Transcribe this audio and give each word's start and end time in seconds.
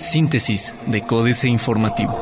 Síntesis 0.00 0.74
de 0.86 1.02
Códice 1.02 1.48
Informativo. 1.48 2.18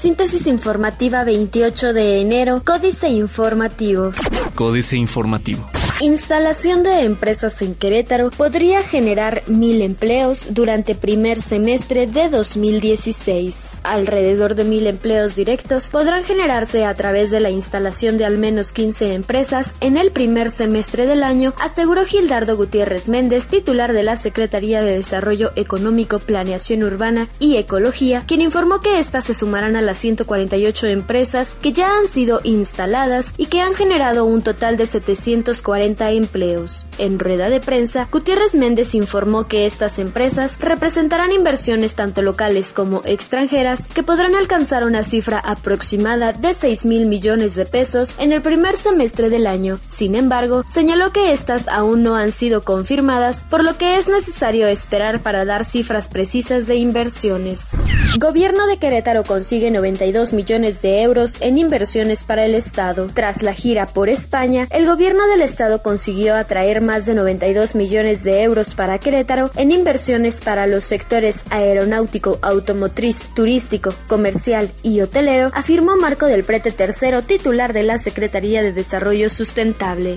Síntesis 0.00 0.46
informativa 0.46 1.24
28 1.24 1.92
de 1.92 2.20
enero, 2.20 2.62
Códice 2.64 3.08
Informativo. 3.08 4.12
Códice 4.54 4.96
Informativo. 4.96 5.75
Instalación 6.02 6.82
de 6.82 7.04
empresas 7.04 7.62
en 7.62 7.74
Querétaro 7.74 8.30
podría 8.30 8.82
generar 8.82 9.42
mil 9.46 9.80
empleos 9.80 10.48
durante 10.50 10.94
primer 10.94 11.40
semestre 11.40 12.06
de 12.06 12.28
2016. 12.28 13.70
Alrededor 13.82 14.56
de 14.56 14.64
mil 14.64 14.86
empleos 14.88 15.36
directos 15.36 15.88
podrán 15.88 16.22
generarse 16.22 16.84
a 16.84 16.94
través 16.94 17.30
de 17.30 17.40
la 17.40 17.48
instalación 17.48 18.18
de 18.18 18.26
al 18.26 18.36
menos 18.36 18.72
15 18.72 19.14
empresas 19.14 19.74
en 19.80 19.96
el 19.96 20.10
primer 20.10 20.50
semestre 20.50 21.06
del 21.06 21.22
año, 21.22 21.54
aseguró 21.58 22.04
Gildardo 22.04 22.58
Gutiérrez 22.58 23.08
Méndez, 23.08 23.46
titular 23.46 23.94
de 23.94 24.02
la 24.02 24.16
Secretaría 24.16 24.82
de 24.82 24.96
Desarrollo 24.96 25.52
Económico, 25.56 26.18
Planeación 26.18 26.82
Urbana 26.82 27.28
y 27.38 27.56
Ecología, 27.56 28.22
quien 28.26 28.42
informó 28.42 28.82
que 28.82 28.98
éstas 28.98 29.24
se 29.24 29.34
sumarán 29.34 29.76
a 29.76 29.82
las 29.82 29.96
148 29.96 30.88
empresas 30.88 31.54
que 31.54 31.72
ya 31.72 31.96
han 31.96 32.06
sido 32.06 32.40
instaladas 32.44 33.32
y 33.38 33.46
que 33.46 33.62
han 33.62 33.72
generado 33.72 34.26
un 34.26 34.42
total 34.42 34.76
de 34.76 34.84
740 34.84 35.85
empleos. 35.86 36.86
En 36.98 37.18
rueda 37.18 37.50
de 37.50 37.60
prensa, 37.60 38.08
Gutiérrez 38.10 38.54
Méndez 38.54 38.94
informó 38.94 39.46
que 39.46 39.66
estas 39.66 39.98
empresas 39.98 40.58
representarán 40.60 41.32
inversiones 41.32 41.94
tanto 41.94 42.22
locales 42.22 42.72
como 42.72 43.02
extranjeras 43.04 43.86
que 43.94 44.02
podrán 44.02 44.34
alcanzar 44.34 44.84
una 44.84 45.02
cifra 45.02 45.38
aproximada 45.38 46.32
de 46.32 46.54
6 46.54 46.84
mil 46.86 47.06
millones 47.06 47.54
de 47.54 47.66
pesos 47.66 48.16
en 48.18 48.32
el 48.32 48.42
primer 48.42 48.76
semestre 48.76 49.30
del 49.30 49.46
año. 49.46 49.78
Sin 49.88 50.14
embargo, 50.14 50.62
señaló 50.66 51.12
que 51.12 51.32
estas 51.32 51.68
aún 51.68 52.02
no 52.02 52.16
han 52.16 52.32
sido 52.32 52.62
confirmadas, 52.62 53.44
por 53.48 53.64
lo 53.64 53.76
que 53.78 53.96
es 53.96 54.08
necesario 54.08 54.66
esperar 54.66 55.20
para 55.20 55.44
dar 55.44 55.64
cifras 55.64 56.08
precisas 56.08 56.66
de 56.66 56.76
inversiones. 56.76 57.70
Gobierno 58.18 58.66
de 58.66 58.78
Querétaro 58.78 59.24
consigue 59.24 59.70
92 59.70 60.32
millones 60.32 60.82
de 60.82 61.02
euros 61.02 61.36
en 61.40 61.58
inversiones 61.58 62.24
para 62.24 62.44
el 62.44 62.54
Estado. 62.54 63.08
Tras 63.12 63.42
la 63.42 63.52
gira 63.52 63.86
por 63.86 64.08
España, 64.08 64.66
el 64.70 64.86
gobierno 64.86 65.26
del 65.26 65.42
Estado 65.42 65.75
consiguió 65.82 66.34
atraer 66.34 66.80
más 66.80 67.06
de 67.06 67.14
92 67.14 67.74
millones 67.74 68.22
de 68.24 68.42
euros 68.42 68.74
para 68.74 68.98
Querétaro 68.98 69.50
en 69.56 69.72
inversiones 69.72 70.40
para 70.40 70.66
los 70.66 70.84
sectores 70.84 71.44
aeronáutico, 71.50 72.38
automotriz, 72.42 73.28
turístico, 73.34 73.94
comercial 74.06 74.70
y 74.82 75.00
hotelero, 75.00 75.50
afirmó 75.54 75.96
Marco 75.96 76.26
del 76.26 76.44
Prete 76.44 76.74
III, 76.78 77.22
titular 77.26 77.72
de 77.72 77.82
la 77.82 77.98
Secretaría 77.98 78.62
de 78.62 78.72
Desarrollo 78.72 79.30
Sustentable. 79.30 80.14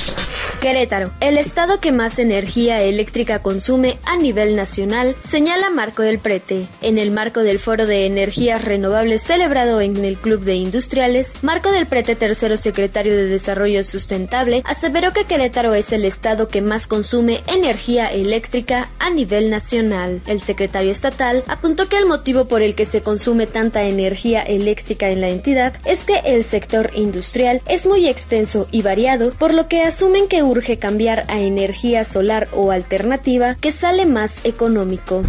Querétaro, 0.60 1.12
el 1.22 1.38
estado 1.38 1.80
que 1.80 1.94
más 1.94 2.20
energía 2.20 2.82
eléctrica 2.82 3.42
consume 3.42 3.98
a 4.06 4.18
nivel 4.18 4.58
nacional, 4.58 5.16
señala 5.18 5.70
Marco 5.70 6.02
del 6.02 6.20
Prete. 6.20 6.68
En 6.82 6.98
el 6.98 7.12
marco 7.12 7.44
del 7.44 7.60
Foro 7.60 7.86
de 7.86 8.06
Energías 8.06 8.66
Renovables 8.66 9.24
celebrado 9.24 9.80
en 9.80 10.04
el 10.04 10.18
Club 10.18 10.42
de 10.42 10.56
Industriales, 10.56 11.32
Marco 11.44 11.72
del 11.72 11.86
Prete 11.86 12.18
III, 12.20 12.58
secretario 12.58 13.16
de 13.16 13.28
Desarrollo 13.28 13.86
Sustentable, 13.86 14.62
aseveró 14.66 15.14
que 15.14 15.24
Querétaro 15.24 15.74
es 15.76 15.94
el 15.94 16.04
estado 16.04 16.50
que 16.50 16.62
más 16.62 16.88
consume 16.88 17.40
energía 17.48 18.08
eléctrica 18.08 18.90
a 19.00 19.10
nivel 19.10 19.50
nacional. 19.50 20.22
El 20.28 20.42
secretario 20.42 20.92
estatal 20.92 21.46
apuntó 21.48 21.88
que 21.88 21.98
el 21.98 22.06
motivo 22.06 22.50
por 22.50 22.62
el 22.62 22.76
que 22.76 22.84
se 22.84 23.00
consume 23.00 23.48
tanta 23.48 23.84
energía 23.84 24.42
eléctrica 24.42 25.10
en 25.10 25.22
la 25.22 25.30
entidad 25.30 25.74
es 25.86 26.04
que 26.04 26.18
el 26.26 26.44
sector 26.44 26.92
industrial 26.96 27.62
es 27.66 27.88
muy 27.88 28.10
extenso 28.10 28.68
y 28.72 28.82
variado, 28.82 29.32
por 29.32 29.54
lo 29.54 29.70
que 29.70 29.84
asumen 29.84 30.28
que 30.28 30.49
urge 30.50 30.78
cambiar 30.78 31.26
a 31.28 31.40
energía 31.40 32.04
solar 32.04 32.48
o 32.54 32.72
alternativa 32.72 33.56
que 33.56 33.72
sale 33.72 34.06
más 34.06 34.42
económico. 34.44 35.24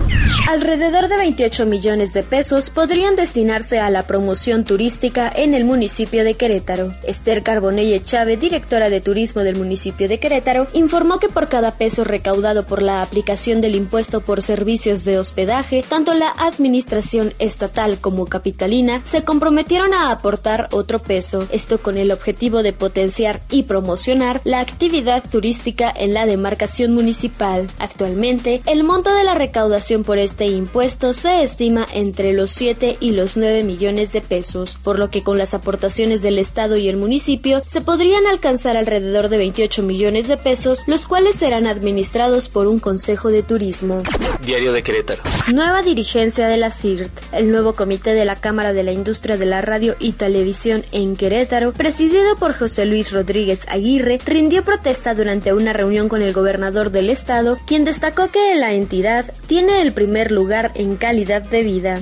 Alrededor 0.49 1.09
de 1.09 1.17
28 1.17 1.67
millones 1.67 2.13
de 2.13 2.23
pesos 2.23 2.71
podrían 2.71 3.15
destinarse 3.15 3.79
a 3.79 3.91
la 3.91 4.07
promoción 4.07 4.65
turística 4.65 5.31
en 5.35 5.55
el 5.55 5.65
municipio 5.65 6.25
de 6.25 6.35
Querétaro. 6.35 6.93
Esther 7.05 7.43
Carbonelle 7.43 8.03
Chávez, 8.03 8.41
directora 8.41 8.91
de 8.91 9.01
turismo 9.01 9.43
del 9.43 9.57
municipio 9.57 10.09
de 10.09 10.19
Querétaro, 10.19 10.67
informó 10.73 11.19
que 11.19 11.29
por 11.29 11.49
cada 11.49 11.73
peso 11.73 12.05
recaudado 12.05 12.67
por 12.67 12.83
la 12.83 13.03
aplicación 13.03 13.61
del 13.61 13.75
impuesto 13.75 14.23
por 14.23 14.43
servicios 14.43 15.05
de 15.05 15.19
hospedaje, 15.19 15.85
tanto 15.87 16.15
la 16.15 16.31
administración 16.31 17.35
estatal 17.39 17.99
como 18.01 18.27
capitalina 18.27 19.03
se 19.05 19.23
comprometieron 19.23 19.95
a 19.95 20.11
aportar 20.11 20.69
otro 20.73 20.99
peso, 20.99 21.47
esto 21.51 21.79
con 21.79 21.97
el 21.97 22.11
objetivo 22.11 22.63
de 22.63 22.73
potenciar 22.73 23.41
y 23.51 23.65
promocionar 23.65 24.41
la 24.45 24.61
actividad 24.61 25.10
turística 25.21 25.93
en 25.95 26.15
la 26.15 26.27
demarcación 26.27 26.95
municipal. 26.95 27.69
Actualmente, 27.79 28.63
el 28.67 28.85
monto 28.85 29.15
de 29.15 29.25
la 29.25 29.35
recaudación 29.35 30.05
por 30.05 30.19
este 30.19 30.47
impuesto 30.47 31.13
se 31.13 31.43
estima 31.43 31.87
entre 31.93 32.33
los 32.33 32.51
7 32.53 32.97
y 33.01 33.13
los 33.13 33.37
9 33.37 33.65
millones 33.65 34.13
de 34.13 34.23
pesos, 34.23 34.79
por 34.83 34.99
lo 34.99 35.11
que 35.11 35.23
con 35.23 35.39
las 35.39 35.55
aportaciones 35.55 36.23
del 36.23 36.39
Estado 36.39 36.77
y 36.77 36.89
el 36.89 36.97
municipio 36.97 37.63
se 37.67 37.81
podrían 37.81 38.27
alcanzar 38.27 38.77
alrededor 38.77 39.29
de 39.29 39.39
28 39.39 39.83
millones 39.83 39.91
millones 39.91 40.29
de 40.29 40.37
pesos, 40.37 40.85
los 40.87 41.07
cuales 41.09 41.35
serán 41.35 41.67
administrados 41.67 42.49
por 42.49 42.69
un 42.69 42.79
Consejo 42.79 43.29
de 43.29 43.43
Turismo. 43.43 44.03
Diario 44.47 44.73
de 44.73 44.83
Querétaro. 44.85 45.21
Nueva 45.53 45.83
dirigencia 45.83 46.47
de 46.47 46.57
la 46.57 46.71
CIRT. 46.71 47.11
El 47.33 47.51
nuevo 47.51 47.75
comité 47.75 48.15
de 48.15 48.25
la 48.25 48.37
Cámara 48.37 48.73
de 48.73 48.85
la 48.85 48.93
Industria 48.93 49.37
de 49.37 49.47
la 49.47 49.63
Radio 49.63 49.97
y 49.99 50.13
Televisión 50.13 50.85
en 50.93 51.17
Querétaro, 51.17 51.73
presidido 51.73 52.37
por 52.37 52.55
José 52.55 52.87
Luis 52.87 53.11
Rodríguez 53.11 53.67
Aguirre, 53.69 54.21
rindió 54.25 54.65
protesta 54.65 55.00
durante 55.01 55.55
una 55.55 55.73
reunión 55.73 56.09
con 56.09 56.21
el 56.21 56.33
gobernador 56.33 56.91
del 56.91 57.09
estado, 57.09 57.59
quien 57.67 57.85
destacó 57.85 58.31
que 58.31 58.55
la 58.55 58.75
entidad 58.75 59.25
tiene 59.47 59.81
el 59.81 59.93
primer 59.93 60.31
lugar 60.31 60.73
en 60.75 60.97
calidad 60.97 61.43
de 61.43 61.63
vida. 61.63 61.99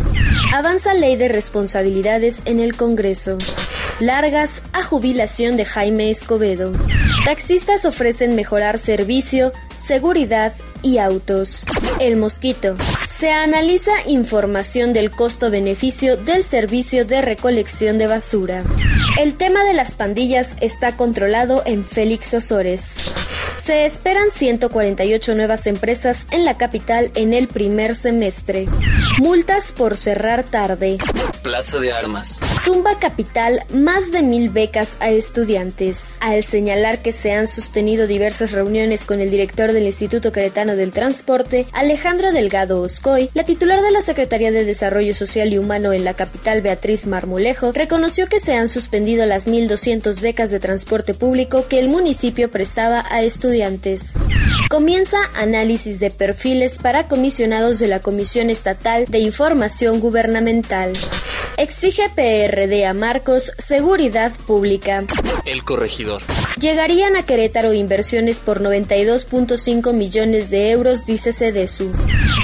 Avanza 0.53 0.94
ley 0.94 1.16
de 1.16 1.28
responsabilidades 1.28 2.42
en 2.44 2.59
el 2.59 2.75
Congreso. 2.75 3.38
Largas 4.00 4.62
a 4.72 4.82
jubilación 4.82 5.56
de 5.56 5.64
Jaime 5.64 6.10
Escobedo. 6.10 6.72
Taxistas 7.25 7.84
ofrecen 7.84 8.34
mejorar 8.34 8.78
servicio, 8.78 9.53
seguridad 9.80 10.53
y 10.82 10.98
autos. 10.98 11.66
El 12.00 12.16
mosquito. 12.16 12.76
Se 13.19 13.33
analiza 13.33 13.91
información 14.06 14.93
del 14.93 15.11
costo-beneficio 15.11 16.17
del 16.17 16.45
servicio 16.45 17.05
de 17.05 17.21
recolección 17.21 17.99
de 17.99 18.06
basura. 18.06 18.62
El 19.19 19.34
tema 19.34 19.65
de 19.65 19.75
las 19.75 19.97
pandillas 19.97 20.55
está 20.61 20.97
controlado 20.97 21.65
en 21.67 21.84
Félix 21.84 22.33
Osores. 22.34 22.95
Se 23.57 23.87
esperan 23.87 24.31
148 24.31 25.34
nuevas 25.34 25.67
empresas 25.67 26.27
en 26.31 26.45
la 26.45 26.57
capital 26.59 27.11
en 27.17 27.34
el 27.34 27.49
primer 27.49 27.97
semestre. 27.97 28.69
Multas 29.19 29.73
por 29.73 29.97
cerrar 29.97 30.45
tarde. 30.45 30.99
Plaza 31.43 31.78
de 31.78 31.93
Armas. 31.93 32.41
Tumba 32.65 32.99
Capital 32.99 33.62
más 33.72 34.12
de 34.12 34.22
mil 34.22 34.50
becas 34.50 34.97
a 35.00 35.10
estudiantes. 35.10 36.19
Al 36.21 36.43
señalar 36.43 37.00
que 37.00 37.12
se 37.12 37.32
han 37.32 37.47
sostenido 37.47 38.06
diversas 38.06 38.53
reuniones 38.53 39.04
con 39.04 39.21
el 39.21 39.31
director 39.31 39.72
del 39.72 39.87
Instituto 39.87 40.32
Queretano 40.32 40.77
del 40.77 40.93
Transporte, 40.93 41.66
Alejandro 41.72 42.32
Delgado 42.32 42.82
Oscoy, 42.82 43.31
la 43.34 43.44
titular 43.44 43.81
de 43.82 43.91
la 43.91 44.03
Secretaría 44.03 44.50
de 44.50 44.65
Desarrollo 44.65 45.15
Social 45.15 45.53
y 45.53 45.59
Humano 45.59 45.93
en 45.93 46.04
la 46.04 46.15
capital, 46.15 46.60
Beatriz 46.60 47.06
Marmolejo, 47.06 47.72
reconoció 47.72 48.27
que 48.27 48.41
se 48.41 48.54
han 48.54 48.69
suspendido 48.69 49.27
las 49.27 49.48
1.200 49.48 50.21
becas 50.21 50.50
de 50.50 50.60
transporte 50.60 51.15
público 51.15 51.66
que 51.69 51.78
el 51.78 51.88
municipio 51.88 52.50
prestaba 52.50 53.04
a 53.10 53.22
estudiantes. 53.22 54.15
Comienza 54.69 55.19
análisis 55.34 56.00
de 56.00 56.10
perfiles 56.10 56.78
para 56.78 57.09
comisionados 57.09 57.78
de 57.78 57.88
la 57.88 58.00
Comisión 58.00 58.50
Estatal 58.50 59.06
de 59.06 59.19
Información 59.19 60.00
Gubernamental. 60.00 60.93
Exige 61.59 62.09
PRD 62.15 62.87
a 62.87 62.95
Marcos 62.95 63.51
seguridad 63.59 64.31
pública. 64.47 65.05
El 65.45 65.65
corregidor. 65.65 66.23
Llegarían 66.61 67.15
a 67.15 67.23
Querétaro 67.23 67.73
inversiones 67.73 68.41
por 68.41 68.61
92.5 68.61 69.93
millones 69.93 70.51
de 70.51 70.73
euros, 70.73 71.07
dice 71.07 71.33
Cedesu. 71.33 71.93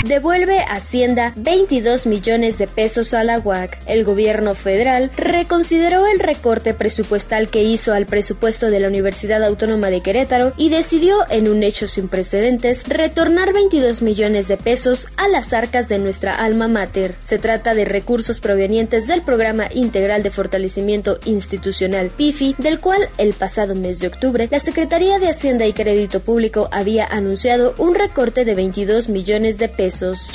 Devuelve 0.07 0.61
Hacienda 0.61 1.33
22 1.35 2.07
millones 2.07 2.59
de 2.59 2.69
pesos 2.69 3.13
a 3.13 3.25
la 3.25 3.41
UAC. 3.41 3.81
El 3.87 4.05
gobierno 4.05 4.55
federal 4.55 5.11
reconsideró 5.17 6.07
el 6.07 6.21
recorte 6.21 6.75
presupuestal 6.75 7.49
que 7.49 7.65
hizo 7.65 7.93
al 7.93 8.07
presupuesto 8.07 8.71
de 8.71 8.79
la 8.79 8.87
Universidad 8.87 9.43
Autónoma 9.43 9.91
de 9.91 10.01
Querétaro 10.01 10.53
y 10.57 10.69
decidió, 10.69 11.17
en 11.31 11.49
un 11.49 11.65
hecho 11.65 11.89
sin 11.89 12.09
precedentes, 12.09 12.87
retornar 12.87 13.53
22 13.53 14.03
millones 14.03 14.47
de 14.47 14.59
pesos 14.59 15.09
a 15.17 15.27
las 15.27 15.53
arcas 15.53 15.89
de 15.89 15.99
nuestra 15.99 16.35
alma 16.35 16.69
mater. 16.69 17.17
Se 17.19 17.39
trata 17.39 17.75
de 17.75 17.85
recursos 17.85 18.39
provenientes 18.39 19.09
del 19.09 19.23
Programa 19.23 19.67
Integral 19.75 20.23
de 20.23 20.31
Fortalecimiento 20.31 21.19
Institucional 21.25 22.11
PIFI, 22.11 22.55
del 22.59 22.79
cual 22.79 23.09
el 23.19 23.33
pasado 23.33 23.75
mes 23.75 24.04
octubre, 24.07 24.49
la 24.51 24.61
Secretaría 24.61 25.19
de 25.19 25.29
Hacienda 25.29 25.67
y 25.67 25.73
Crédito 25.73 26.21
Público 26.21 26.69
había 26.73 27.07
anunciado 27.07 27.75
un 27.79 27.95
recorte 27.95 28.45
de 28.45 28.55
22 28.55 29.09
millones 29.09 29.59
de 29.59 29.69
pesos. 29.69 30.31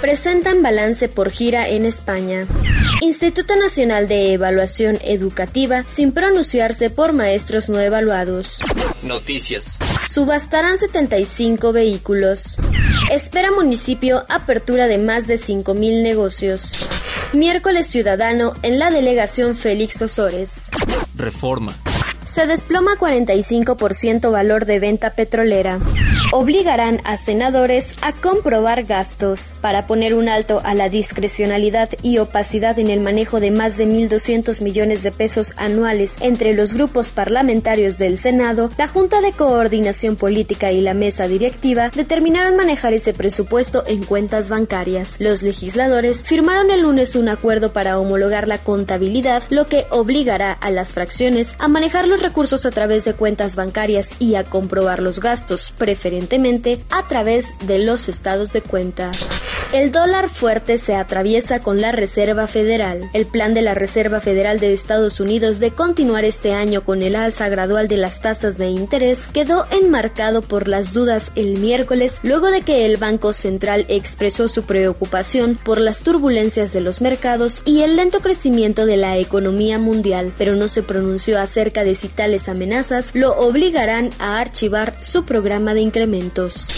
Presentan 0.00 0.62
balance 0.62 1.08
por 1.08 1.30
gira 1.30 1.68
en 1.68 1.86
España. 1.86 2.46
Instituto 3.00 3.56
Nacional 3.56 4.08
de 4.08 4.32
Evaluación 4.32 4.98
Educativa 5.02 5.84
sin 5.86 6.12
pronunciarse 6.12 6.90
por 6.90 7.12
maestros 7.12 7.68
no 7.68 7.80
evaluados. 7.80 8.60
Noticias. 9.02 9.78
Subastarán 10.08 10.78
75 10.78 11.72
vehículos. 11.72 12.58
Espera 13.10 13.50
municipio 13.50 14.24
apertura 14.28 14.86
de 14.86 14.98
más 14.98 15.26
de 15.26 15.34
5.000 15.34 16.02
negocios. 16.02 16.76
Miércoles 17.32 17.86
Ciudadano 17.86 18.54
en 18.62 18.78
la 18.78 18.90
delegación 18.90 19.56
Félix 19.56 20.00
Osores. 20.02 20.70
Reforma. 21.14 21.74
Se 22.32 22.46
desploma 22.46 22.96
45% 22.96 24.32
valor 24.32 24.64
de 24.64 24.78
venta 24.78 25.10
petrolera. 25.10 25.78
Obligarán 26.32 27.02
a 27.04 27.18
senadores 27.18 27.94
a 28.00 28.14
comprobar 28.14 28.84
gastos 28.84 29.52
para 29.60 29.86
poner 29.86 30.14
un 30.14 30.30
alto 30.30 30.62
a 30.64 30.72
la 30.72 30.88
discrecionalidad 30.88 31.90
y 32.00 32.16
opacidad 32.16 32.78
en 32.78 32.88
el 32.88 33.00
manejo 33.00 33.38
de 33.38 33.50
más 33.50 33.76
de 33.76 33.86
1.200 33.86 34.62
millones 34.62 35.02
de 35.02 35.12
pesos 35.12 35.52
anuales 35.58 36.16
entre 36.20 36.54
los 36.54 36.72
grupos 36.72 37.12
parlamentarios 37.12 37.98
del 37.98 38.16
Senado. 38.16 38.70
La 38.78 38.88
Junta 38.88 39.20
de 39.20 39.32
Coordinación 39.32 40.16
Política 40.16 40.72
y 40.72 40.80
la 40.80 40.94
mesa 40.94 41.28
directiva 41.28 41.90
determinaron 41.94 42.56
manejar 42.56 42.94
ese 42.94 43.12
presupuesto 43.12 43.84
en 43.86 44.02
cuentas 44.02 44.48
bancarias. 44.48 45.16
Los 45.18 45.42
legisladores 45.42 46.22
firmaron 46.22 46.70
el 46.70 46.80
lunes 46.80 47.14
un 47.14 47.28
acuerdo 47.28 47.74
para 47.74 47.98
homologar 47.98 48.48
la 48.48 48.56
contabilidad, 48.56 49.42
lo 49.50 49.66
que 49.66 49.84
obligará 49.90 50.52
a 50.52 50.70
las 50.70 50.94
fracciones 50.94 51.56
a 51.58 51.68
manejar 51.68 52.08
los 52.08 52.21
recursos 52.22 52.64
a 52.64 52.70
través 52.70 53.04
de 53.04 53.14
cuentas 53.14 53.56
bancarias 53.56 54.10
y 54.18 54.36
a 54.36 54.44
comprobar 54.44 55.02
los 55.02 55.20
gastos, 55.20 55.72
preferentemente 55.76 56.82
a 56.90 57.06
través 57.06 57.46
de 57.66 57.80
los 57.80 58.08
estados 58.08 58.52
de 58.52 58.62
cuenta. 58.62 59.10
El 59.72 59.90
dólar 59.90 60.28
fuerte 60.28 60.76
se 60.76 60.94
atraviesa 60.94 61.60
con 61.60 61.80
la 61.80 61.92
Reserva 61.92 62.46
Federal. 62.46 63.08
El 63.14 63.24
plan 63.24 63.54
de 63.54 63.62
la 63.62 63.72
Reserva 63.72 64.20
Federal 64.20 64.60
de 64.60 64.74
Estados 64.74 65.18
Unidos 65.18 65.60
de 65.60 65.70
continuar 65.70 66.26
este 66.26 66.52
año 66.52 66.84
con 66.84 67.02
el 67.02 67.16
alza 67.16 67.48
gradual 67.48 67.88
de 67.88 67.96
las 67.96 68.20
tasas 68.20 68.58
de 68.58 68.68
interés 68.68 69.30
quedó 69.32 69.64
enmarcado 69.70 70.42
por 70.42 70.68
las 70.68 70.92
dudas 70.92 71.32
el 71.36 71.58
miércoles 71.58 72.18
luego 72.22 72.50
de 72.50 72.60
que 72.60 72.84
el 72.84 72.98
Banco 72.98 73.32
Central 73.32 73.86
expresó 73.88 74.46
su 74.48 74.64
preocupación 74.64 75.58
por 75.64 75.80
las 75.80 76.02
turbulencias 76.02 76.74
de 76.74 76.82
los 76.82 77.00
mercados 77.00 77.62
y 77.64 77.80
el 77.80 77.96
lento 77.96 78.20
crecimiento 78.20 78.84
de 78.84 78.98
la 78.98 79.16
economía 79.16 79.78
mundial, 79.78 80.34
pero 80.36 80.54
no 80.54 80.68
se 80.68 80.82
pronunció 80.82 81.40
acerca 81.40 81.82
de 81.82 81.94
si 81.94 82.08
tales 82.12 82.48
amenazas 82.48 83.10
lo 83.14 83.36
obligarán 83.38 84.10
a 84.18 84.38
archivar 84.38 84.96
su 85.02 85.24
programa 85.24 85.74
de 85.74 85.80
incrementos 85.80 86.68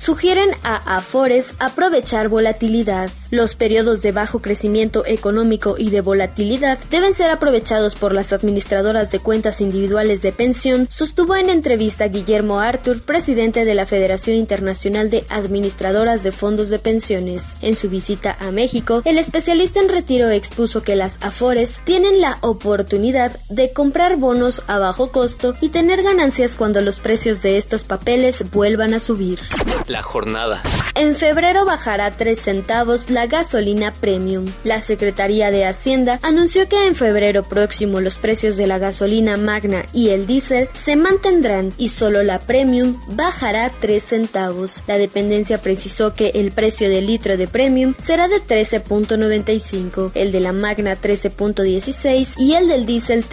sugieren 0.00 0.48
a 0.62 0.96
Afores 0.96 1.54
aprovechar 1.58 2.28
volatilidad. 2.28 3.10
Los 3.30 3.54
periodos 3.54 4.00
de 4.00 4.12
bajo 4.12 4.40
crecimiento 4.40 5.04
económico 5.06 5.74
y 5.76 5.90
de 5.90 6.00
volatilidad 6.00 6.78
deben 6.90 7.12
ser 7.12 7.30
aprovechados 7.30 7.96
por 7.96 8.14
las 8.14 8.32
administradoras 8.32 9.10
de 9.12 9.20
cuentas 9.20 9.60
individuales 9.60 10.22
de 10.22 10.32
pensión, 10.32 10.86
sostuvo 10.90 11.36
en 11.36 11.50
entrevista 11.50 12.08
Guillermo 12.08 12.60
Arthur, 12.60 13.02
presidente 13.02 13.66
de 13.66 13.74
la 13.74 13.84
Federación 13.84 14.36
Internacional 14.36 15.10
de 15.10 15.24
Administradoras 15.28 16.22
de 16.22 16.32
Fondos 16.32 16.70
de 16.70 16.78
Pensiones. 16.78 17.54
En 17.60 17.76
su 17.76 17.90
visita 17.90 18.36
a 18.40 18.50
México, 18.52 19.02
el 19.04 19.18
especialista 19.18 19.80
en 19.80 19.90
retiro 19.90 20.30
expuso 20.30 20.82
que 20.82 20.96
las 20.96 21.18
Afores 21.20 21.80
tienen 21.84 22.22
la 22.22 22.38
oportunidad 22.40 23.38
de 23.50 23.72
comprar 23.72 24.16
bonos 24.16 24.62
a 24.70 24.78
bajo 24.78 25.10
costo 25.10 25.54
y 25.60 25.70
tener 25.70 26.02
ganancias 26.02 26.56
cuando 26.56 26.80
los 26.80 27.00
precios 27.00 27.42
de 27.42 27.56
estos 27.56 27.84
papeles 27.84 28.44
vuelvan 28.52 28.94
a 28.94 29.00
subir. 29.00 29.40
La 29.86 30.02
jornada. 30.02 30.62
En 30.94 31.16
febrero 31.16 31.64
bajará 31.64 32.10
3 32.10 32.38
centavos 32.38 33.10
la 33.10 33.26
gasolina 33.26 33.92
premium. 33.92 34.46
La 34.64 34.80
Secretaría 34.80 35.50
de 35.50 35.64
Hacienda 35.64 36.18
anunció 36.22 36.68
que 36.68 36.86
en 36.86 36.94
febrero 36.94 37.42
próximo 37.42 38.00
los 38.00 38.18
precios 38.18 38.56
de 38.56 38.66
la 38.66 38.78
gasolina 38.78 39.36
magna 39.36 39.84
y 39.92 40.10
el 40.10 40.26
diésel 40.26 40.68
se 40.72 40.96
mantendrán 40.96 41.72
y 41.76 41.88
solo 41.88 42.22
la 42.22 42.38
premium 42.38 43.00
bajará 43.08 43.70
3 43.80 44.02
centavos. 44.02 44.82
La 44.86 44.98
dependencia 44.98 45.60
precisó 45.60 46.14
que 46.14 46.32
el 46.34 46.52
precio 46.52 46.88
del 46.88 47.06
litro 47.06 47.36
de 47.36 47.48
premium 47.48 47.94
será 47.98 48.28
de 48.28 48.40
13.95, 48.42 50.12
el 50.14 50.32
de 50.32 50.40
la 50.40 50.52
magna 50.52 50.96
13.16 50.96 52.34
y 52.38 52.54
el 52.54 52.68
del 52.68 52.86
diésel 52.86 53.24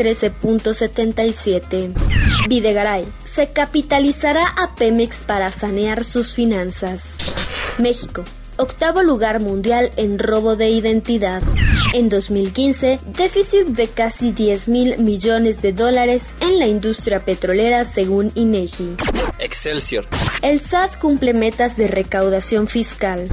13.77. 1.27 2.47
Videgaray 2.47 3.05
se 3.23 3.49
capitalizará 3.51 4.47
a 4.47 4.75
Pemex 4.75 5.23
para 5.25 5.51
sanear 5.51 6.03
sus 6.03 6.33
finanzas. 6.33 7.17
México 7.77 8.23
octavo 8.57 9.03
lugar 9.03 9.39
mundial 9.39 9.91
en 9.95 10.19
robo 10.19 10.55
de 10.55 10.69
identidad. 10.69 11.41
En 11.93 12.09
2015, 12.09 12.99
déficit 13.05 13.67
de 13.67 13.87
casi 13.87 14.31
10 14.31 14.67
mil 14.67 14.97
millones 14.97 15.61
de 15.61 15.73
dólares 15.73 16.33
en 16.41 16.59
la 16.59 16.67
industria 16.67 17.23
petrolera 17.23 17.85
según 17.85 18.31
INEGI. 18.35 18.95
Excelsior. 19.39 20.05
El 20.41 20.59
SAT 20.59 20.97
cumple 20.97 21.33
metas 21.33 21.77
de 21.77 21.87
recaudación 21.87 22.67
fiscal. 22.67 23.27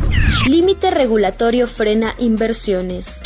Límite 0.47 0.91
regulatorio 0.91 1.67
frena 1.67 2.15
inversiones. 2.19 3.21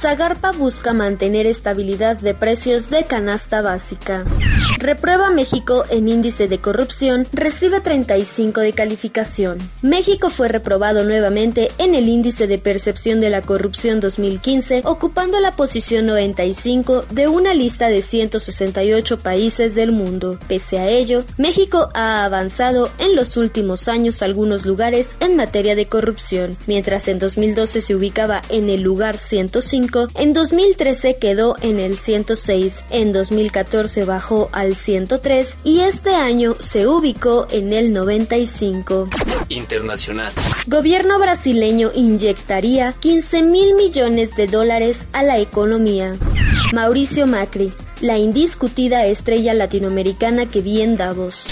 Zagarpa 0.00 0.52
busca 0.52 0.94
mantener 0.94 1.44
estabilidad 1.46 2.16
de 2.16 2.32
precios 2.32 2.88
de 2.88 3.04
canasta 3.04 3.60
básica. 3.60 4.24
Reprueba 4.78 5.28
México 5.28 5.84
en 5.90 6.08
índice 6.08 6.48
de 6.48 6.58
corrupción, 6.58 7.26
recibe 7.34 7.82
35 7.82 8.62
de 8.62 8.72
calificación. 8.72 9.58
México 9.82 10.30
fue 10.30 10.48
reprobado 10.48 11.04
nuevamente 11.04 11.70
en 11.76 11.94
el 11.94 12.08
índice 12.08 12.46
de 12.46 12.56
percepción 12.56 13.20
de 13.20 13.28
la 13.28 13.42
corrupción 13.42 14.00
2015, 14.00 14.80
ocupando 14.86 15.38
la 15.38 15.52
posición 15.52 16.06
95 16.06 17.04
de 17.10 17.28
una 17.28 17.52
lista 17.52 17.90
de 17.90 18.00
168 18.00 19.18
países 19.18 19.74
del 19.74 19.92
mundo. 19.92 20.38
Pese 20.48 20.78
a 20.78 20.88
ello, 20.88 21.24
México 21.36 21.90
ha 21.92 22.24
avanzado 22.24 22.90
en 22.96 23.16
los 23.16 23.36
últimos 23.36 23.86
años 23.86 24.22
algunos 24.22 24.64
lugares 24.64 25.16
en 25.20 25.36
materia 25.36 25.74
de 25.74 25.84
corrupción. 25.84 26.56
Mientras 26.66 27.06
en 27.08 27.18
2012 27.18 27.82
se 27.82 27.94
ubicaba 27.94 28.40
en 28.48 28.70
el 28.70 28.80
lugar 28.80 29.18
105, 29.18 29.89
en 30.14 30.32
2013 30.32 31.16
quedó 31.16 31.56
en 31.62 31.78
el 31.80 31.96
106, 31.96 32.84
en 32.90 33.12
2014 33.12 34.04
bajó 34.04 34.48
al 34.52 34.74
103 34.74 35.56
y 35.64 35.80
este 35.80 36.10
año 36.10 36.54
se 36.60 36.86
ubicó 36.86 37.46
en 37.50 37.72
el 37.72 37.92
95. 37.92 39.08
Internacional. 39.48 40.32
Gobierno 40.66 41.18
brasileño 41.18 41.90
inyectaría 41.94 42.94
15 43.00 43.42
mil 43.42 43.74
millones 43.74 44.36
de 44.36 44.46
dólares 44.46 45.00
a 45.12 45.22
la 45.22 45.38
economía. 45.38 46.16
Mauricio 46.72 47.26
Macri, 47.26 47.72
la 48.00 48.18
indiscutida 48.18 49.06
estrella 49.06 49.54
latinoamericana 49.54 50.46
que 50.46 50.60
vi 50.60 50.82
en 50.82 50.96
Davos 50.96 51.48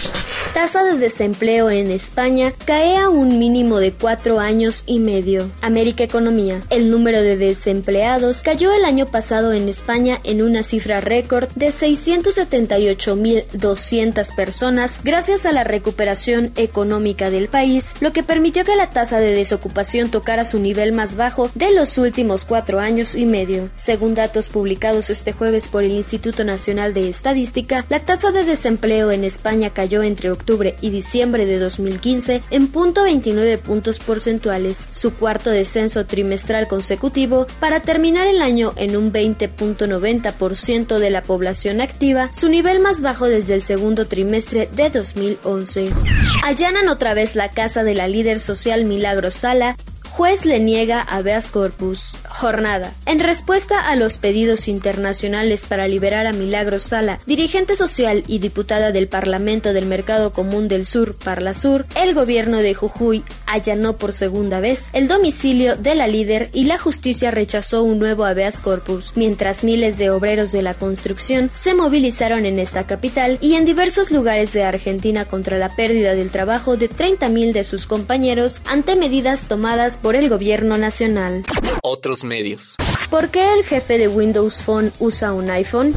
tasa 0.54 0.84
de 0.84 0.98
desempleo 0.98 1.70
en 1.70 1.90
España 1.90 2.52
cae 2.64 2.96
a 2.96 3.08
un 3.08 3.38
mínimo 3.38 3.78
de 3.78 3.92
cuatro 3.92 4.40
años 4.40 4.82
y 4.86 4.98
medio. 4.98 5.50
América 5.60 6.04
Economía. 6.04 6.62
El 6.70 6.90
número 6.90 7.22
de 7.22 7.36
desempleados 7.36 8.42
cayó 8.42 8.72
el 8.72 8.84
año 8.84 9.06
pasado 9.06 9.52
en 9.52 9.68
España 9.68 10.20
en 10.24 10.42
una 10.42 10.62
cifra 10.62 11.00
récord 11.00 11.48
de 11.54 11.68
678.200 11.68 14.34
personas 14.34 14.98
gracias 15.04 15.46
a 15.46 15.52
la 15.52 15.64
recuperación 15.64 16.52
económica 16.56 17.30
del 17.30 17.48
país, 17.48 17.94
lo 18.00 18.12
que 18.12 18.22
permitió 18.22 18.64
que 18.64 18.76
la 18.76 18.90
tasa 18.90 19.20
de 19.20 19.34
desocupación 19.34 20.10
tocara 20.10 20.44
su 20.44 20.58
nivel 20.58 20.92
más 20.92 21.16
bajo 21.16 21.50
de 21.54 21.72
los 21.72 21.98
últimos 21.98 22.44
cuatro 22.44 22.80
años 22.80 23.14
y 23.14 23.26
medio. 23.26 23.70
Según 23.76 24.14
datos 24.14 24.48
publicados 24.48 25.10
este 25.10 25.32
jueves 25.32 25.68
por 25.68 25.84
el 25.84 25.92
Instituto 25.92 26.44
Nacional 26.44 26.94
de 26.94 27.08
Estadística, 27.08 27.84
la 27.88 28.00
tasa 28.00 28.32
de 28.32 28.44
desempleo 28.44 29.10
en 29.10 29.24
España 29.24 29.70
cayó 29.70 30.02
entre 30.02 30.27
octubre 30.30 30.76
y 30.80 30.90
diciembre 30.90 31.46
de 31.46 31.58
2015 31.58 32.42
en 32.50 32.72
.29 32.72 33.58
puntos 33.58 33.98
porcentuales, 33.98 34.88
su 34.92 35.14
cuarto 35.14 35.50
descenso 35.50 36.06
trimestral 36.06 36.68
consecutivo, 36.68 37.46
para 37.60 37.80
terminar 37.80 38.26
el 38.26 38.42
año 38.42 38.72
en 38.76 38.96
un 38.96 39.12
20.90% 39.12 40.98
de 40.98 41.10
la 41.10 41.22
población 41.22 41.80
activa, 41.80 42.30
su 42.32 42.48
nivel 42.48 42.80
más 42.80 43.00
bajo 43.00 43.26
desde 43.26 43.54
el 43.54 43.62
segundo 43.62 44.06
trimestre 44.06 44.68
de 44.74 44.90
2011. 44.90 45.90
Allanan 46.44 46.88
otra 46.88 47.14
vez 47.14 47.34
la 47.34 47.50
casa 47.50 47.84
de 47.84 47.94
la 47.94 48.08
líder 48.08 48.40
social 48.40 48.84
Milagro 48.84 49.30
Sala 49.30 49.76
Juez 50.10 50.44
le 50.44 50.58
niega 50.60 51.00
habeas 51.00 51.50
corpus. 51.50 52.14
Jornada. 52.28 52.92
En 53.06 53.20
respuesta 53.20 53.80
a 53.80 53.96
los 53.96 54.18
pedidos 54.18 54.68
internacionales 54.68 55.66
para 55.66 55.88
liberar 55.88 56.26
a 56.26 56.32
Milagro 56.32 56.78
Sala, 56.78 57.18
dirigente 57.26 57.76
social 57.76 58.22
y 58.26 58.38
diputada 58.38 58.92
del 58.92 59.08
Parlamento 59.08 59.72
del 59.72 59.86
Mercado 59.86 60.32
Común 60.32 60.68
del 60.68 60.84
Sur, 60.84 61.16
Parlasur, 61.16 61.86
el 61.94 62.14
gobierno 62.14 62.58
de 62.58 62.74
Jujuy 62.74 63.24
allanó 63.46 63.96
por 63.96 64.12
segunda 64.12 64.60
vez 64.60 64.88
el 64.92 65.08
domicilio 65.08 65.76
de 65.76 65.94
la 65.94 66.06
líder 66.06 66.48
y 66.52 66.64
la 66.64 66.78
justicia 66.78 67.30
rechazó 67.30 67.82
un 67.82 67.98
nuevo 67.98 68.24
habeas 68.24 68.60
corpus, 68.60 69.12
mientras 69.16 69.64
miles 69.64 69.98
de 69.98 70.10
obreros 70.10 70.52
de 70.52 70.62
la 70.62 70.74
construcción 70.74 71.50
se 71.52 71.74
movilizaron 71.74 72.46
en 72.46 72.58
esta 72.58 72.84
capital 72.84 73.38
y 73.40 73.54
en 73.54 73.64
diversos 73.64 74.10
lugares 74.10 74.52
de 74.52 74.64
Argentina 74.64 75.24
contra 75.24 75.58
la 75.58 75.74
pérdida 75.74 76.14
del 76.14 76.30
trabajo 76.30 76.76
de 76.76 76.88
30.000 76.88 77.52
de 77.52 77.64
sus 77.64 77.86
compañeros 77.86 78.62
ante 78.66 78.96
medidas 78.96 79.48
tomadas 79.48 79.97
por 79.98 80.16
el 80.16 80.28
gobierno 80.28 80.78
nacional. 80.78 81.44
Otros 81.82 82.24
medios. 82.24 82.76
¿Por 83.10 83.30
qué 83.30 83.54
el 83.54 83.64
jefe 83.64 83.96
de 83.96 84.08
Windows 84.08 84.62
Phone 84.62 84.92
usa 84.98 85.32
un 85.32 85.48
iPhone? 85.50 85.94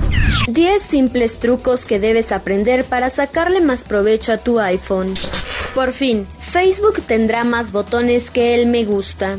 10 0.47 0.81
simples 0.81 1.39
trucos 1.39 1.85
que 1.85 1.99
debes 1.99 2.31
aprender 2.31 2.85
para 2.85 3.09
sacarle 3.09 3.59
más 3.59 3.83
provecho 3.83 4.31
a 4.31 4.37
tu 4.37 4.59
iPhone. 4.59 5.13
Por 5.75 5.91
fin, 5.91 6.25
Facebook 6.39 7.01
tendrá 7.05 7.43
más 7.43 7.71
botones 7.71 8.31
que 8.31 8.55
el 8.55 8.67
me 8.67 8.85
gusta. 8.85 9.37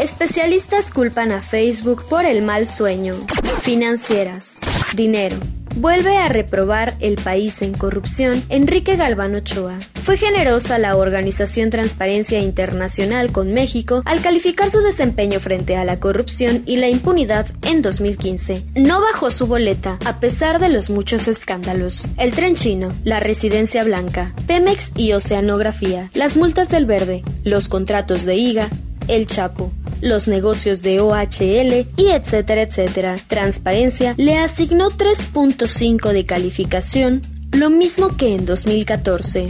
Especialistas 0.00 0.90
culpan 0.90 1.30
a 1.30 1.40
Facebook 1.40 2.04
por 2.08 2.24
el 2.24 2.42
mal 2.42 2.66
sueño. 2.66 3.14
Financieras. 3.60 4.58
Dinero. 4.94 5.36
Vuelve 5.74 6.18
a 6.18 6.28
reprobar 6.28 6.94
el 7.00 7.16
país 7.16 7.62
en 7.62 7.72
corrupción 7.72 8.44
Enrique 8.50 8.96
Galván 8.96 9.34
Ochoa. 9.34 9.78
Fue 10.02 10.16
generosa 10.16 10.78
la 10.78 10.96
organización 10.96 11.70
Transparencia 11.70 12.40
Internacional 12.40 13.32
con 13.32 13.54
México 13.54 14.02
al 14.04 14.20
calificar 14.20 14.68
su 14.68 14.80
desempeño 14.80 15.40
frente 15.40 15.76
a 15.76 15.84
la 15.84 15.98
corrupción 15.98 16.62
y 16.66 16.76
la 16.76 16.88
impunidad 16.88 17.46
en 17.62 17.80
2015. 17.80 18.64
No 18.74 19.00
bajó 19.00 19.30
su 19.30 19.46
boleta 19.46 19.98
a 20.04 20.20
pesar 20.20 20.58
de 20.58 20.68
los 20.68 20.90
muchos 20.90 21.26
escándalos. 21.26 22.08
El 22.18 22.32
tren 22.32 22.54
chino, 22.54 22.92
la 23.04 23.20
residencia 23.20 23.82
blanca, 23.82 24.34
Pemex 24.46 24.92
y 24.94 25.12
Oceanografía, 25.12 26.10
las 26.14 26.36
multas 26.36 26.68
del 26.68 26.84
verde, 26.84 27.22
los 27.44 27.68
contratos 27.68 28.24
de 28.24 28.36
IGA, 28.36 28.68
el 29.08 29.26
Chapo, 29.26 29.72
los 30.02 30.28
negocios 30.28 30.82
de 30.82 31.00
OHL 31.00 31.86
y 31.96 32.08
etcétera, 32.10 32.62
etcétera. 32.62 33.16
Transparencia 33.26 34.14
le 34.18 34.36
asignó 34.36 34.90
3.5 34.90 36.12
de 36.12 36.26
calificación, 36.26 37.22
lo 37.52 37.70
mismo 37.70 38.16
que 38.16 38.34
en 38.34 38.44
2014. 38.44 39.46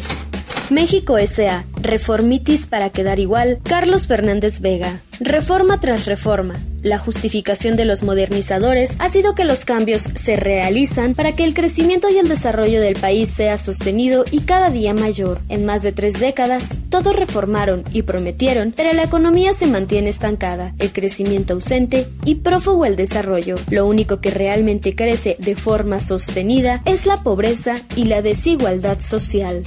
México 0.70 1.18
S.A. 1.18 1.64
Reformitis 1.82 2.68
para 2.68 2.90
quedar 2.90 3.18
igual, 3.18 3.58
Carlos 3.64 4.06
Fernández 4.06 4.60
Vega. 4.60 5.02
Reforma 5.18 5.80
tras 5.80 6.06
reforma. 6.06 6.60
La 6.82 6.98
justificación 6.98 7.76
de 7.76 7.84
los 7.84 8.04
modernizadores 8.04 8.94
ha 8.98 9.08
sido 9.08 9.34
que 9.34 9.44
los 9.44 9.64
cambios 9.64 10.08
se 10.14 10.36
realizan 10.36 11.14
para 11.14 11.32
que 11.34 11.44
el 11.44 11.54
crecimiento 11.54 12.08
y 12.08 12.18
el 12.18 12.28
desarrollo 12.28 12.80
del 12.80 12.94
país 12.94 13.28
sea 13.28 13.58
sostenido 13.58 14.24
y 14.30 14.40
cada 14.40 14.70
día 14.70 14.94
mayor. 14.94 15.40
En 15.48 15.64
más 15.64 15.82
de 15.82 15.90
tres 15.90 16.20
décadas, 16.20 16.68
todos 16.88 17.16
reformaron 17.16 17.82
y 17.92 18.02
prometieron, 18.02 18.72
pero 18.76 18.92
la 18.92 19.02
economía 19.02 19.52
se 19.52 19.66
mantiene 19.66 20.10
estancada, 20.10 20.74
el 20.78 20.92
crecimiento 20.92 21.54
ausente 21.54 22.08
y 22.24 22.36
prófugo 22.36 22.84
el 22.84 22.94
desarrollo. 22.94 23.56
Lo 23.70 23.86
único 23.86 24.20
que 24.20 24.30
realmente 24.30 24.94
crece 24.94 25.36
de 25.40 25.56
forma 25.56 25.98
sostenida 25.98 26.80
es 26.84 27.06
la 27.06 27.24
pobreza 27.24 27.76
y 27.96 28.04
la 28.04 28.22
desigualdad 28.22 29.00
social. 29.00 29.64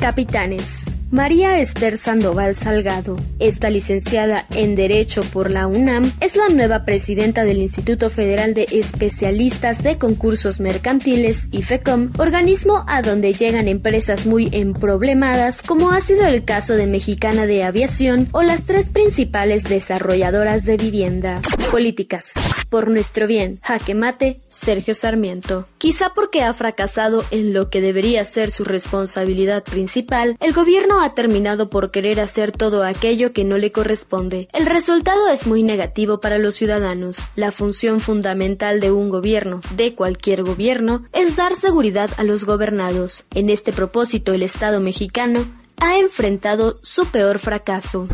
Capitanes. 0.00 0.95
María 1.12 1.60
Esther 1.60 1.96
Sandoval 1.98 2.56
Salgado, 2.56 3.16
esta 3.38 3.70
licenciada 3.70 4.44
en 4.50 4.74
Derecho 4.74 5.22
por 5.22 5.52
la 5.52 5.68
UNAM, 5.68 6.12
es 6.20 6.34
la 6.34 6.48
nueva 6.48 6.84
presidenta 6.84 7.44
del 7.44 7.58
Instituto 7.58 8.10
Federal 8.10 8.54
de 8.54 8.66
Especialistas 8.72 9.84
de 9.84 9.98
Concursos 9.98 10.58
Mercantiles, 10.58 11.46
IFECOM, 11.52 12.10
organismo 12.18 12.84
a 12.88 13.02
donde 13.02 13.34
llegan 13.34 13.68
empresas 13.68 14.26
muy 14.26 14.48
emproblemadas, 14.50 15.62
como 15.62 15.92
ha 15.92 16.00
sido 16.00 16.26
el 16.26 16.44
caso 16.44 16.74
de 16.74 16.88
Mexicana 16.88 17.46
de 17.46 17.62
Aviación 17.62 18.28
o 18.32 18.42
las 18.42 18.66
tres 18.66 18.90
principales 18.90 19.62
desarrolladoras 19.62 20.64
de 20.64 20.76
vivienda. 20.76 21.40
Políticas. 21.70 22.32
Por 22.68 22.90
nuestro 22.90 23.28
bien, 23.28 23.60
jaque 23.62 23.94
mate, 23.94 24.40
Sergio 24.48 24.92
Sarmiento. 24.92 25.66
Quizá 25.78 26.12
porque 26.14 26.42
ha 26.42 26.52
fracasado 26.52 27.24
en 27.30 27.52
lo 27.52 27.70
que 27.70 27.80
debería 27.80 28.24
ser 28.24 28.50
su 28.50 28.64
responsabilidad 28.64 29.62
principal, 29.62 30.36
el 30.40 30.52
gobierno 30.52 30.95
ha 31.00 31.14
terminado 31.14 31.70
por 31.70 31.90
querer 31.90 32.20
hacer 32.20 32.52
todo 32.52 32.82
aquello 32.82 33.32
que 33.32 33.44
no 33.44 33.58
le 33.58 33.72
corresponde. 33.72 34.48
El 34.52 34.66
resultado 34.66 35.28
es 35.28 35.46
muy 35.46 35.62
negativo 35.62 36.20
para 36.20 36.38
los 36.38 36.54
ciudadanos. 36.54 37.18
La 37.36 37.50
función 37.50 38.00
fundamental 38.00 38.80
de 38.80 38.90
un 38.90 39.10
gobierno, 39.10 39.60
de 39.76 39.94
cualquier 39.94 40.42
gobierno, 40.42 41.04
es 41.12 41.36
dar 41.36 41.54
seguridad 41.54 42.10
a 42.16 42.24
los 42.24 42.44
gobernados. 42.44 43.24
En 43.34 43.50
este 43.50 43.72
propósito, 43.72 44.32
el 44.32 44.42
Estado 44.42 44.80
mexicano 44.80 45.46
ha 45.80 45.98
enfrentado 45.98 46.78
su 46.82 47.06
peor 47.06 47.38
fracaso. 47.38 48.08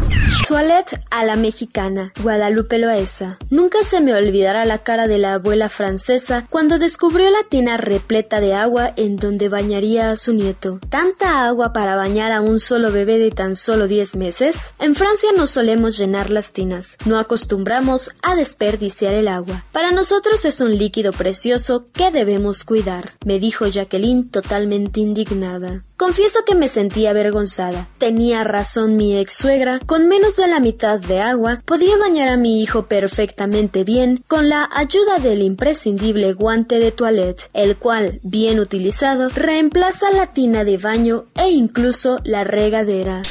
Toilette 0.48 1.00
a 1.10 1.24
la 1.24 1.36
mexicana, 1.36 2.12
Guadalupe 2.22 2.78
Loaesa. 2.78 3.38
Nunca 3.50 3.82
se 3.82 4.00
me 4.00 4.14
olvidará 4.14 4.64
la 4.64 4.78
cara 4.78 5.06
de 5.06 5.18
la 5.18 5.34
abuela 5.34 5.68
francesa 5.68 6.46
cuando 6.50 6.78
descubrió 6.78 7.30
la 7.30 7.42
tina 7.48 7.76
repleta 7.76 8.40
de 8.40 8.54
agua 8.54 8.92
en 8.96 9.16
donde 9.16 9.48
bañaría 9.48 10.10
a 10.10 10.16
su 10.16 10.32
nieto. 10.32 10.80
¿Tanta 10.88 11.44
agua 11.46 11.72
para 11.72 11.96
bañar 11.96 12.32
a 12.32 12.40
un 12.40 12.58
solo 12.58 12.90
bebé 12.90 13.18
de 13.18 13.30
tan 13.30 13.56
solo 13.56 13.86
10 13.86 14.16
meses? 14.16 14.74
En 14.78 14.94
Francia 14.94 15.30
no 15.36 15.46
solemos 15.46 15.96
llenar 15.96 16.30
las 16.30 16.52
tinas, 16.52 16.96
no 17.04 17.18
acostumbramos 17.18 18.10
a 18.22 18.34
desperdiciar 18.34 19.14
el 19.14 19.28
agua. 19.28 19.64
Para 19.72 19.92
nosotros 19.92 20.44
es 20.44 20.60
un 20.60 20.76
líquido 20.76 21.12
precioso 21.12 21.86
que 21.92 22.10
debemos 22.10 22.64
cuidar, 22.64 23.12
me 23.24 23.38
dijo 23.38 23.66
Jacqueline 23.66 24.28
totalmente 24.30 25.00
indignada. 25.00 25.82
Confieso 25.96 26.40
que 26.44 26.54
me 26.54 26.68
sentía 26.68 27.10
avergonzada. 27.10 27.51
Tenía 27.98 28.44
razón 28.44 28.96
mi 28.96 29.18
ex 29.18 29.34
suegra, 29.34 29.78
con 29.84 30.08
menos 30.08 30.36
de 30.36 30.46
la 30.46 30.60
mitad 30.60 30.98
de 30.98 31.20
agua, 31.20 31.60
podía 31.64 31.96
bañar 31.98 32.30
a 32.30 32.36
mi 32.36 32.62
hijo 32.62 32.86
perfectamente 32.86 33.84
bien 33.84 34.24
con 34.28 34.48
la 34.48 34.68
ayuda 34.74 35.18
del 35.18 35.42
imprescindible 35.42 36.32
guante 36.32 36.78
de 36.78 36.92
toilette, 36.92 37.50
el 37.52 37.76
cual, 37.76 38.20
bien 38.22 38.58
utilizado, 38.58 39.28
reemplaza 39.28 40.10
la 40.12 40.28
tina 40.28 40.64
de 40.64 40.78
baño 40.78 41.24
e 41.34 41.50
incluso 41.50 42.20
la 42.24 42.44
regadera. 42.44 43.22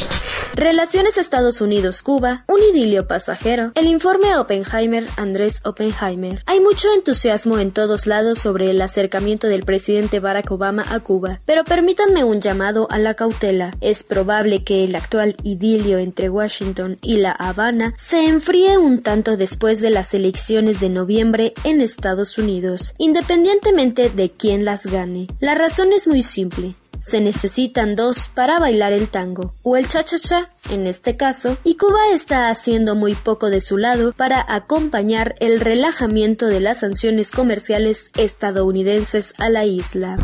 Relaciones 0.54 1.18
Estados 1.18 1.62
Unidos-Cuba, 1.62 2.44
un 2.48 2.60
idilio 2.62 3.08
pasajero, 3.08 3.72
el 3.74 3.88
informe 3.88 4.36
Oppenheimer 4.38 5.08
Andrés 5.16 5.62
Oppenheimer. 5.64 6.44
Hay 6.46 6.60
mucho 6.60 6.90
entusiasmo 6.94 7.58
en 7.58 7.72
todos 7.72 8.06
lados 8.06 8.40
sobre 8.40 8.70
el 8.70 8.82
acercamiento 8.82 9.48
del 9.48 9.64
presidente 9.64 10.20
Barack 10.20 10.52
Obama 10.52 10.84
a 10.90 11.00
Cuba, 11.00 11.40
pero 11.46 11.64
permítanme 11.64 12.26
un 12.26 12.42
llamado 12.42 12.88
a 12.92 13.00
la 13.00 13.14
cautela. 13.14 13.72
Es 13.80 14.04
probable 14.04 14.64
que 14.64 14.84
el 14.84 14.96
actual 14.96 15.38
idilio 15.42 16.00
entre 16.00 16.30
Washington 16.30 16.98
y 17.02 17.18
La 17.18 17.32
Habana 17.32 17.94
se 17.98 18.28
enfríe 18.28 18.78
un 18.78 19.02
tanto 19.02 19.38
después 19.38 19.80
de 19.80 19.90
las 19.90 20.14
elecciones 20.14 20.82
de 20.82 20.90
noviembre 20.90 21.54
en 21.64 21.80
Estados 21.80 22.38
Unidos, 22.38 22.94
independientemente 22.98 24.10
de 24.10 24.30
quién 24.30 24.66
las 24.66 24.86
gane. 24.86 25.28
La 25.40 25.56
razón 25.56 25.94
es 25.94 26.08
muy 26.08 26.22
simple 26.22 26.76
se 27.02 27.20
necesitan 27.20 27.96
dos 27.96 28.30
para 28.34 28.60
bailar 28.60 28.94
el 28.94 29.10
tango, 29.10 29.54
o 29.64 29.76
el 29.76 29.88
cha-cha-cha 29.88 30.50
en 30.70 30.88
este 30.88 31.18
caso, 31.18 31.58
y 31.64 31.76
Cuba 31.76 32.12
está 32.14 32.50
haciendo 32.50 32.96
muy 32.96 33.16
poco 33.16 33.50
de 33.50 33.60
su 33.60 33.78
lado 33.78 34.14
para 34.14 34.46
acompañar 34.48 35.36
el 35.40 35.60
relajamiento 35.60 36.46
de 36.46 36.60
las 36.60 36.82
sanciones 36.82 37.32
comerciales 37.32 38.12
estadounidenses 38.16 39.34
a 39.38 39.50
la 39.50 39.66
isla. 39.66 40.18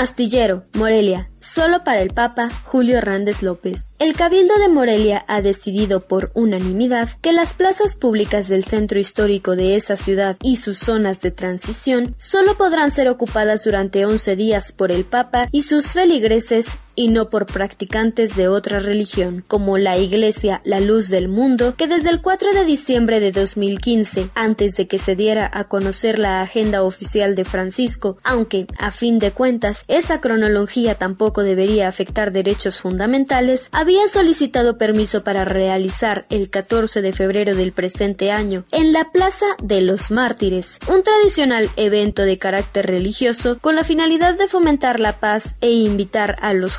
Astillero, 0.00 0.64
Morelia, 0.72 1.28
solo 1.40 1.84
para 1.84 2.00
el 2.00 2.08
Papa 2.08 2.48
Julio 2.64 2.98
Hernández 2.98 3.42
López. 3.42 3.92
El 3.98 4.14
Cabildo 4.14 4.56
de 4.58 4.68
Morelia 4.68 5.24
ha 5.28 5.42
decidido 5.42 6.00
por 6.00 6.30
unanimidad 6.34 7.08
que 7.20 7.32
las 7.32 7.54
plazas 7.54 7.94
públicas 7.94 8.48
del 8.48 8.64
centro 8.64 8.98
histórico 8.98 9.54
de 9.54 9.76
esa 9.76 9.96
ciudad 9.96 10.36
y 10.42 10.56
sus 10.56 10.78
zonas 10.78 11.20
de 11.20 11.30
transición 11.30 12.14
solo 12.18 12.56
podrán 12.56 12.90
ser 12.90 13.08
ocupadas 13.08 13.64
durante 13.64 14.06
11 14.06 14.34
días 14.34 14.72
por 14.72 14.90
el 14.90 15.04
Papa 15.04 15.48
y 15.52 15.62
sus 15.62 15.92
feligreses 15.92 16.21
regreses 16.22 16.76
y 16.94 17.08
no 17.08 17.28
por 17.28 17.46
practicantes 17.46 18.36
de 18.36 18.48
otra 18.48 18.78
religión, 18.78 19.44
como 19.48 19.78
la 19.78 19.98
Iglesia 19.98 20.60
La 20.64 20.80
Luz 20.80 21.08
del 21.08 21.28
Mundo, 21.28 21.74
que 21.76 21.86
desde 21.86 22.10
el 22.10 22.20
4 22.20 22.52
de 22.52 22.64
diciembre 22.64 23.20
de 23.20 23.32
2015, 23.32 24.28
antes 24.34 24.76
de 24.76 24.86
que 24.86 24.98
se 24.98 25.16
diera 25.16 25.50
a 25.52 25.64
conocer 25.64 26.18
la 26.18 26.42
agenda 26.42 26.82
oficial 26.82 27.34
de 27.34 27.44
Francisco, 27.44 28.16
aunque, 28.24 28.66
a 28.78 28.90
fin 28.90 29.18
de 29.18 29.30
cuentas, 29.30 29.84
esa 29.88 30.20
cronología 30.20 30.94
tampoco 30.96 31.42
debería 31.42 31.88
afectar 31.88 32.32
derechos 32.32 32.80
fundamentales, 32.80 33.68
había 33.72 34.06
solicitado 34.08 34.76
permiso 34.76 35.24
para 35.24 35.44
realizar 35.44 36.24
el 36.30 36.50
14 36.50 37.02
de 37.02 37.12
febrero 37.12 37.54
del 37.54 37.72
presente 37.72 38.30
año 38.30 38.64
en 38.72 38.92
la 38.92 39.10
Plaza 39.10 39.46
de 39.62 39.80
los 39.80 40.10
Mártires, 40.10 40.78
un 40.88 41.02
tradicional 41.02 41.70
evento 41.76 42.22
de 42.22 42.38
carácter 42.38 42.86
religioso 42.86 43.58
con 43.60 43.76
la 43.76 43.84
finalidad 43.84 44.36
de 44.36 44.48
fomentar 44.48 45.00
la 45.00 45.14
paz 45.14 45.54
e 45.60 45.70
invitar 45.70 46.36
a 46.40 46.52
los 46.52 46.76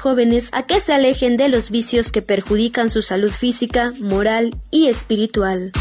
a 0.52 0.64
que 0.64 0.82
se 0.82 0.94
alejen 0.94 1.38
de 1.38 1.48
los 1.48 1.72
vicios 1.72 2.12
que 2.12 2.22
perjudican 2.22 2.90
su 2.90 3.02
salud 3.02 3.32
física, 3.32 3.94
moral 4.02 4.54
y 4.70 4.88
espiritual. 4.88 5.72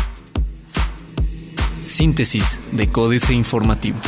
Síntesis 1.85 2.61
de 2.71 2.88
Códice 2.88 3.35
Informativo. 3.35 3.99